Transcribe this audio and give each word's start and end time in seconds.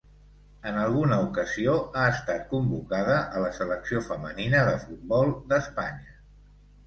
En 0.69 0.77
alguna 0.83 1.17
ocasió 1.25 1.75
ha 1.95 2.05
estat 2.13 2.47
convocada 2.53 3.19
a 3.39 3.43
la 3.45 3.51
selecció 3.57 4.01
femenina 4.07 4.63
de 4.71 4.75
futbol 4.87 5.29
d'Espanya. 5.53 6.17